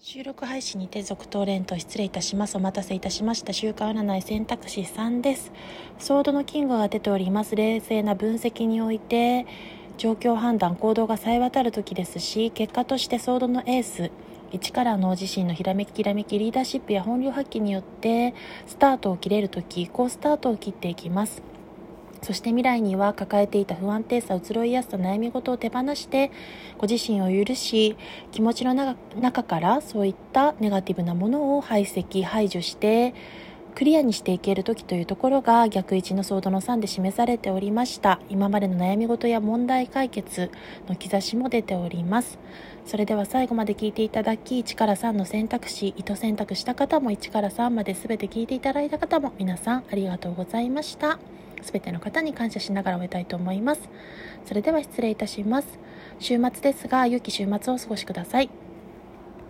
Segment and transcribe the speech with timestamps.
[0.00, 2.56] 収録配信にて続投連と失礼いたします。
[2.56, 3.52] お待たせいたしました。
[3.52, 5.50] 週間占い選択肢3です。
[5.98, 7.56] ソードのキングが出ております。
[7.56, 9.44] 冷静な分析において、
[9.96, 14.12] 状況判断、行動がさえ渡る時ですし、結果としてソードのエース、
[14.52, 18.34] 一からの自身のひらめききらめきリーダーシップや本領発揮によって
[18.66, 21.42] スタートを切れる時、こうスタートを切っていきます。
[22.22, 26.30] そして未来には抱えていた不安定さ、移ろいやすさ、悩み事を手放して、
[26.78, 27.96] ご自身を許し、
[28.32, 33.14] 気持ちの中からそういったネガティブなものを排斥、排除して、
[33.78, 38.18] クリアにしていける時というところが逆位置のソードの3で示されておりました。
[38.28, 40.50] 今までの悩み事や問題解決
[40.88, 42.40] の兆しも出ております。
[42.86, 51.20] それでは最後まで聞いていただき1から3の選択肢糸選択した方も1から3まで全て聞いていただいた方も皆さんありがとうございました。
[51.62, 53.80] 全ての方に感謝しながら終えたいと思います。
[54.46, 55.78] それでは失礼いたします。
[56.18, 58.67] 週末ですが良き週末をお過ごしください。